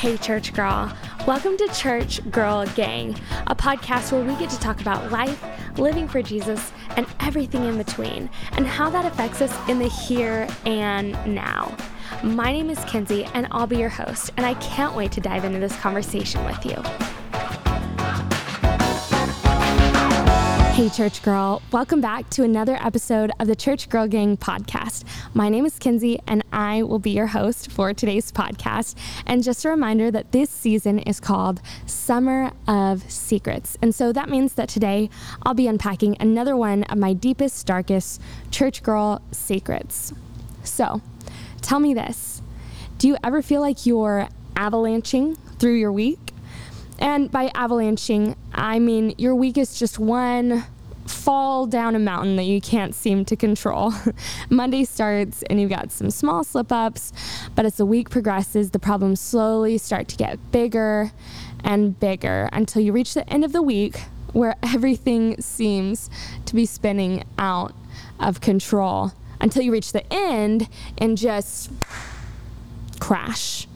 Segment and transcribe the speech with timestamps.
[0.00, 0.90] Hey, church girl.
[1.26, 3.14] Welcome to Church Girl Gang,
[3.48, 5.44] a podcast where we get to talk about life,
[5.78, 10.48] living for Jesus, and everything in between, and how that affects us in the here
[10.64, 11.76] and now.
[12.22, 15.44] My name is Kinsey, and I'll be your host, and I can't wait to dive
[15.44, 16.82] into this conversation with you.
[20.80, 21.60] Hey, church girl.
[21.72, 25.04] Welcome back to another episode of the Church Girl Gang podcast.
[25.34, 28.94] My name is Kinsey, and I will be your host for today's podcast.
[29.26, 33.76] And just a reminder that this season is called Summer of Secrets.
[33.82, 35.10] And so that means that today
[35.42, 38.18] I'll be unpacking another one of my deepest, darkest
[38.50, 40.14] church girl secrets.
[40.64, 41.02] So
[41.60, 42.40] tell me this
[42.96, 46.29] Do you ever feel like you're avalanching through your week?
[47.00, 50.64] And by avalanching, I mean your week is just one
[51.06, 53.92] fall down a mountain that you can't seem to control.
[54.50, 57.12] Monday starts and you've got some small slip ups,
[57.54, 61.10] but as the week progresses, the problems slowly start to get bigger
[61.64, 63.98] and bigger until you reach the end of the week
[64.32, 66.08] where everything seems
[66.46, 67.74] to be spinning out
[68.18, 71.70] of control until you reach the end and just
[73.00, 73.66] crash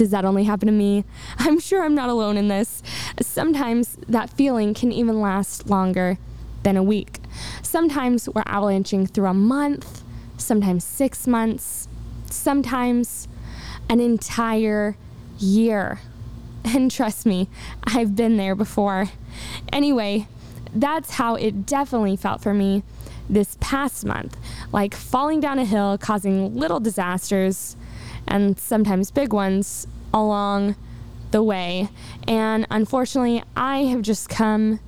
[0.00, 1.04] does that only happen to me?
[1.38, 2.82] I'm sure I'm not alone in this.
[3.20, 6.16] Sometimes that feeling can even last longer
[6.62, 7.18] than a week.
[7.60, 10.02] Sometimes we're avalanching through a month,
[10.38, 11.86] sometimes six months,
[12.30, 13.28] sometimes
[13.90, 14.96] an entire
[15.38, 16.00] year.
[16.62, 17.48] And trust me,
[17.84, 19.06] I've been there before.
[19.72, 20.28] Anyway,
[20.74, 22.82] that's how it definitely felt for me
[23.30, 24.36] this past month
[24.72, 27.76] like falling down a hill, causing little disasters,
[28.26, 30.76] and sometimes big ones along
[31.30, 31.88] the way.
[32.26, 34.80] And unfortunately, I have just come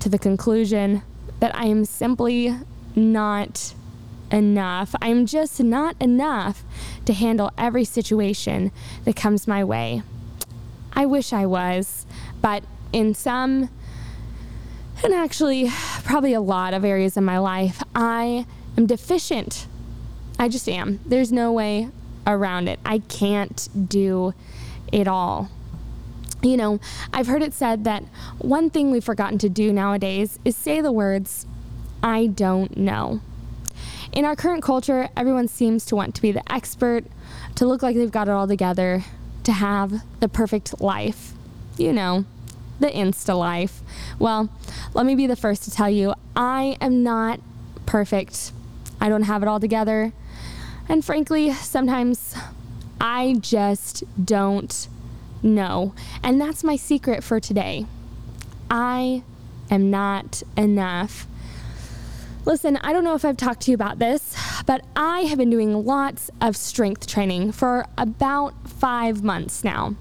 [0.00, 1.02] to the conclusion
[1.40, 2.54] that I am simply
[2.94, 3.74] not
[4.30, 4.94] enough.
[5.02, 6.64] I'm just not enough
[7.06, 8.70] to handle every situation
[9.04, 10.02] that comes my way.
[10.92, 12.06] I wish I was,
[12.40, 13.70] but in some,
[15.02, 15.70] and actually,
[16.04, 18.46] probably a lot of areas in my life, I
[18.76, 19.66] am deficient.
[20.38, 21.00] I just am.
[21.06, 21.90] There's no way
[22.26, 22.78] around it.
[22.84, 24.34] I can't do
[24.92, 25.50] it all.
[26.42, 26.80] You know,
[27.12, 28.02] I've heard it said that
[28.38, 31.46] one thing we've forgotten to do nowadays is say the words,
[32.02, 33.20] I don't know.
[34.12, 37.04] In our current culture, everyone seems to want to be the expert,
[37.56, 39.04] to look like they've got it all together,
[39.44, 41.34] to have the perfect life.
[41.76, 42.24] You know,
[42.80, 43.82] the Insta life.
[44.18, 44.48] Well,
[44.94, 47.40] let me be the first to tell you I am not
[47.86, 48.52] perfect.
[49.00, 50.12] I don't have it all together.
[50.88, 52.34] And frankly, sometimes
[53.00, 54.88] I just don't
[55.42, 55.94] know.
[56.22, 57.86] And that's my secret for today.
[58.70, 59.22] I
[59.70, 61.26] am not enough.
[62.44, 64.34] Listen, I don't know if I've talked to you about this,
[64.66, 69.94] but I have been doing lots of strength training for about five months now.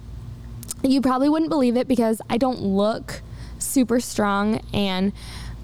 [0.81, 3.21] You probably wouldn't believe it because I don't look
[3.59, 5.11] super strong, and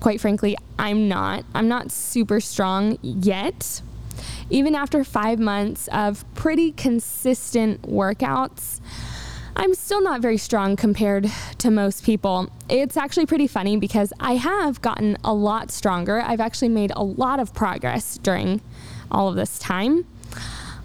[0.01, 1.45] quite frankly, I'm not.
[1.53, 3.81] I'm not super strong yet
[4.49, 8.79] even after five months of pretty consistent workouts,
[9.55, 12.49] I'm still not very strong compared to most people.
[12.69, 16.21] It's actually pretty funny because I have gotten a lot stronger.
[16.21, 18.61] I've actually made a lot of progress during
[19.09, 20.05] all of this time.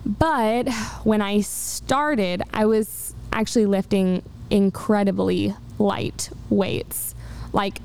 [0.07, 0.71] But
[1.03, 7.15] when I started, I was actually lifting incredibly light weights.
[7.53, 7.81] Like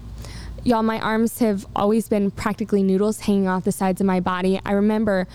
[0.66, 4.60] Y'all, my arms have always been practically noodles hanging off the sides of my body.
[4.66, 5.28] I remember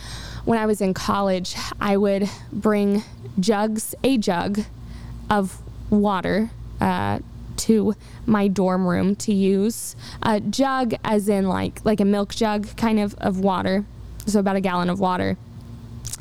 [0.45, 3.03] when I was in college, I would bring
[3.39, 4.61] jugs, a jug
[5.29, 7.21] of water uh,
[7.57, 7.95] to
[8.27, 9.97] my dorm room to use.
[10.23, 13.85] A jug, as in like like a milk jug, kind of of water,
[14.27, 15.37] so about a gallon of water.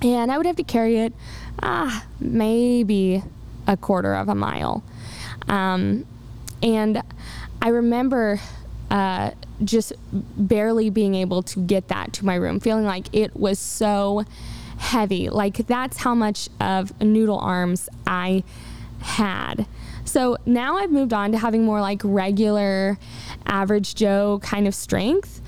[0.01, 1.13] And I would have to carry it,
[1.61, 3.23] ah, maybe
[3.67, 4.83] a quarter of a mile.
[5.47, 6.05] Um,
[6.63, 7.01] and
[7.61, 8.39] I remember
[8.89, 9.31] uh,
[9.63, 14.23] just barely being able to get that to my room, feeling like it was so
[14.77, 15.29] heavy.
[15.29, 18.43] Like that's how much of noodle arms I
[19.01, 19.67] had.
[20.05, 22.97] So now I've moved on to having more like regular,
[23.45, 25.41] average Joe kind of strength.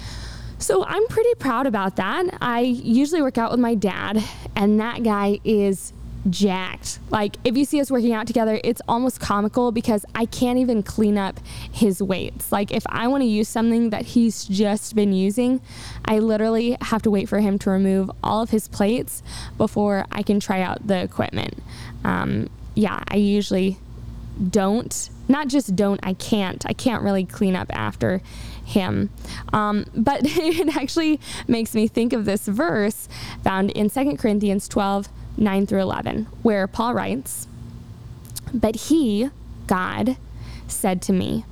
[0.59, 2.37] So I'm pretty proud about that.
[2.39, 4.23] I usually work out with my dad,
[4.55, 5.91] and that guy is
[6.29, 6.99] jacked.
[7.09, 10.83] Like, if you see us working out together, it's almost comical because I can't even
[10.83, 11.39] clean up
[11.71, 12.51] his weights.
[12.51, 15.61] Like, if I want to use something that he's just been using,
[16.05, 19.23] I literally have to wait for him to remove all of his plates
[19.57, 21.61] before I can try out the equipment.
[22.03, 23.77] Um, yeah, I usually
[24.49, 26.65] don't, not just don't, I can't.
[26.65, 28.21] I can't really clean up after
[28.63, 29.09] him.
[29.53, 33.09] Um, but it actually makes me think of this verse
[33.43, 35.09] found in 2 Corinthians 12
[35.41, 37.47] 9 through 11, where Paul writes,
[38.53, 39.29] But he,
[39.67, 40.17] God,
[40.67, 41.45] said to me,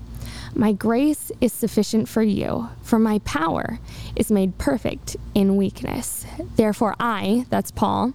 [0.54, 3.80] My grace is sufficient for you, for my power
[4.16, 6.26] is made perfect in weakness.
[6.56, 8.14] Therefore, I, that's Paul,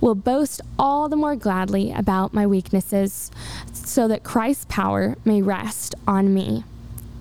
[0.00, 3.30] will boast all the more gladly about my weaknesses,
[3.72, 6.64] so that Christ's power may rest on me.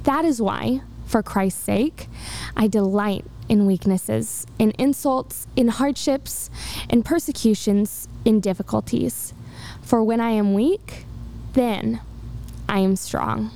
[0.04, 2.08] That is why, for Christ's sake,
[2.56, 6.50] I delight in weaknesses, in insults, in hardships,
[6.90, 9.34] in persecutions, in difficulties.
[9.82, 11.06] For when I am weak,
[11.54, 12.02] then
[12.68, 13.52] I am strong.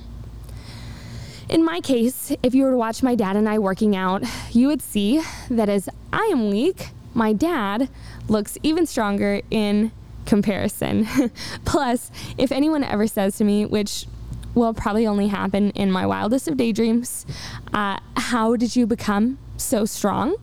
[1.48, 4.68] In my case, if you were to watch my dad and I working out, you
[4.68, 7.88] would see that as I am weak, my dad
[8.28, 9.92] looks even stronger in
[10.24, 11.06] comparison.
[11.64, 14.06] Plus, if anyone ever says to me, which
[14.54, 17.26] will probably only happen in my wildest of daydreams,
[17.72, 20.36] uh, how did you become so strong?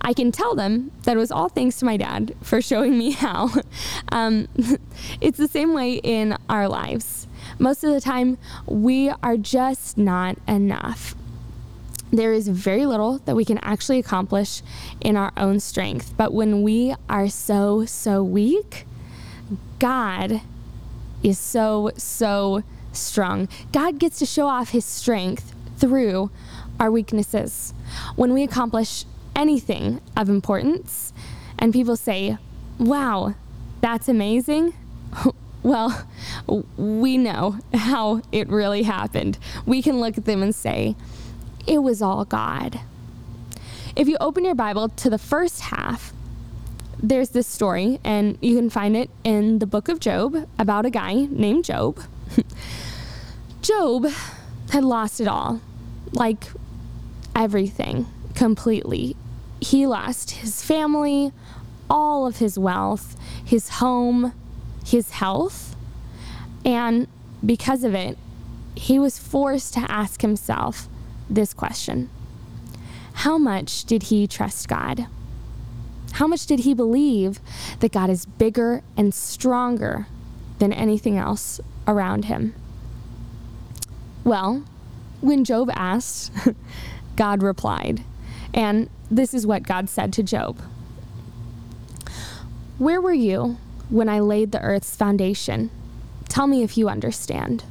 [0.00, 3.10] I can tell them that it was all thanks to my dad for showing me
[3.12, 3.50] how.
[4.12, 4.48] Um,
[5.20, 7.26] it's the same way in our lives.
[7.58, 11.14] Most of the time, we are just not enough.
[12.12, 14.62] There is very little that we can actually accomplish
[15.00, 16.14] in our own strength.
[16.16, 18.86] But when we are so, so weak,
[19.78, 20.40] God
[21.22, 22.62] is so, so
[22.92, 23.48] strong.
[23.72, 26.30] God gets to show off his strength through
[26.78, 27.72] our weaknesses.
[28.16, 31.12] When we accomplish anything of importance
[31.58, 32.38] and people say,
[32.78, 33.34] wow,
[33.80, 34.74] that's amazing.
[35.62, 36.06] well,
[36.76, 39.38] we know how it really happened.
[39.64, 40.96] We can look at them and say,
[41.66, 42.80] it was all God.
[43.94, 46.12] If you open your Bible to the first half,
[47.02, 50.90] there's this story, and you can find it in the book of Job about a
[50.90, 52.00] guy named Job.
[53.62, 54.06] Job
[54.70, 55.60] had lost it all
[56.12, 56.46] like
[57.36, 59.14] everything completely.
[59.60, 61.32] He lost his family,
[61.88, 64.32] all of his wealth, his home,
[64.84, 65.76] his health.
[66.64, 67.06] And
[67.44, 68.18] because of it,
[68.74, 70.88] he was forced to ask himself
[71.30, 72.10] this question
[73.14, 75.06] How much did he trust God?
[76.12, 77.40] How much did he believe
[77.80, 80.06] that God is bigger and stronger
[80.58, 82.54] than anything else around him?
[84.24, 84.64] Well,
[85.20, 86.32] when Job asked,
[87.16, 88.04] God replied.
[88.54, 90.60] And this is what God said to Job
[92.78, 93.58] Where were you
[93.88, 95.70] when I laid the earth's foundation?
[96.28, 97.64] Tell me if you understand.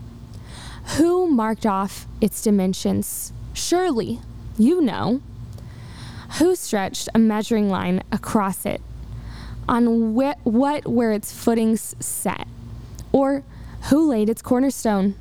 [0.97, 3.33] Who marked off its dimensions?
[3.53, 4.19] Surely
[4.57, 5.21] you know.
[6.39, 8.81] Who stretched a measuring line across it?
[9.67, 12.47] On wh- what were its footings set?
[13.11, 13.43] Or
[13.89, 15.15] who laid its cornerstone?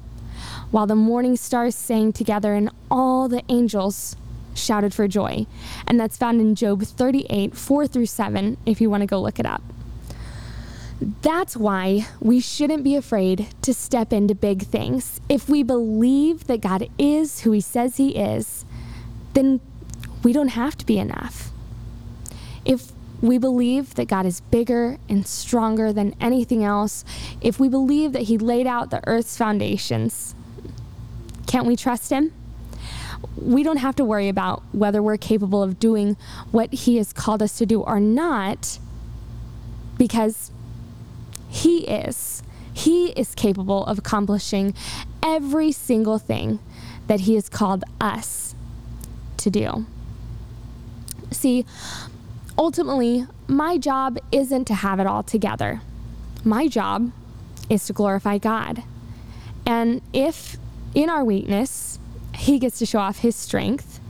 [0.75, 4.17] While the morning stars sang together and all the angels
[4.55, 5.47] shouted for joy.
[5.87, 9.39] And that's found in Job 38, 4 through 7, if you want to go look
[9.39, 9.63] it up.
[11.23, 15.21] That's why we shouldn't be afraid to step into big things.
[15.29, 18.65] If we believe that God is who He says He is,
[19.35, 19.61] then
[20.25, 21.53] we don't have to be enough.
[22.65, 22.91] If
[23.23, 27.05] we believe that God is bigger and stronger than anything else,
[27.41, 30.35] if we believe that He laid out the earth's foundations,
[31.55, 32.33] can't we trust Him?
[33.37, 36.17] We don't have to worry about whether we're capable of doing
[36.51, 38.81] what He has called us to do or not,
[39.97, 40.51] because
[41.49, 42.43] He is.
[42.73, 44.75] He is capable of accomplishing
[45.23, 46.59] every single thing
[47.07, 48.57] that He has called us
[49.37, 49.87] to do.
[51.31, 51.65] See,
[52.59, 55.83] ultimately, my job isn't to have it all together.
[56.43, 57.13] My job
[57.71, 58.83] is to glorify God.
[59.65, 60.57] And if
[60.95, 61.99] in our weakness,
[62.35, 64.01] He gets to show off His strength,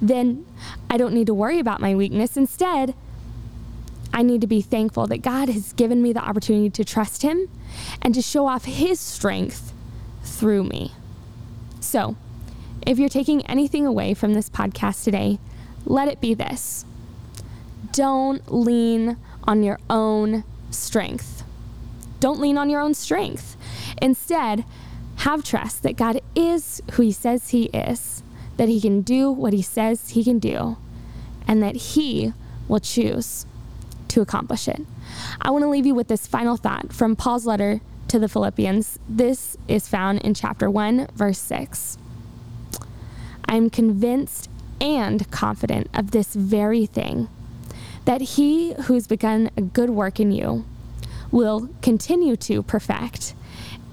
[0.00, 0.44] then
[0.90, 2.36] I don't need to worry about my weakness.
[2.36, 2.94] Instead,
[4.12, 7.48] I need to be thankful that God has given me the opportunity to trust Him
[8.02, 9.72] and to show off His strength
[10.22, 10.92] through me.
[11.80, 12.16] So,
[12.86, 15.38] if you're taking anything away from this podcast today,
[15.84, 16.84] let it be this
[17.92, 21.44] don't lean on your own strength.
[22.18, 23.56] Don't lean on your own strength.
[24.02, 24.64] Instead,
[25.24, 28.22] have trust that God is who He says He is,
[28.58, 30.76] that He can do what He says He can do,
[31.48, 32.34] and that He
[32.68, 33.46] will choose
[34.08, 34.82] to accomplish it.
[35.40, 38.98] I want to leave you with this final thought from Paul's letter to the Philippians.
[39.08, 41.96] This is found in chapter 1, verse 6.
[43.46, 47.28] I am convinced and confident of this very thing
[48.04, 50.66] that he who's begun a good work in you
[51.30, 53.34] will continue to perfect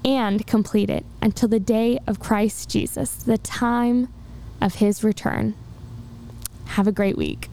[0.04, 4.08] and complete it until the day of Christ Jesus, the time
[4.60, 5.54] of his return.
[6.66, 7.48] Have a great week,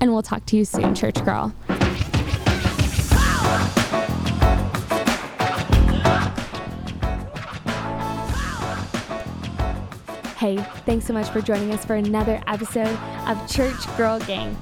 [0.00, 1.54] and we'll talk to you soon, Church Girl.
[10.36, 14.54] Hey, thanks so much for joining us for another episode of Church Girl Gang.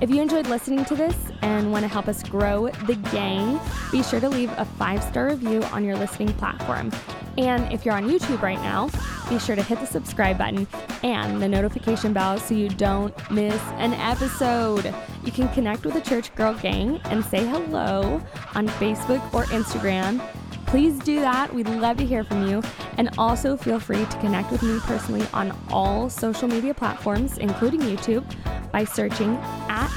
[0.00, 4.02] If you enjoyed listening to this, and want to help us grow the gang, be
[4.02, 6.92] sure to leave a five star review on your listening platform.
[7.36, 8.90] And if you're on YouTube right now,
[9.28, 10.66] be sure to hit the subscribe button
[11.02, 14.92] and the notification bell so you don't miss an episode.
[15.24, 18.20] You can connect with the Church Girl Gang and say hello
[18.54, 20.20] on Facebook or Instagram.
[20.66, 21.54] Please do that.
[21.54, 22.62] We'd love to hear from you.
[22.98, 27.80] And also feel free to connect with me personally on all social media platforms, including
[27.80, 28.24] YouTube,
[28.72, 29.36] by searching
[29.68, 29.90] at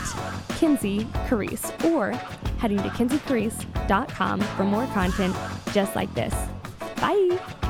[0.58, 2.12] Kinsey Carice or
[2.60, 5.36] heading to kinseycarice.com for more content
[5.72, 6.34] just like this.
[6.98, 7.61] Bye.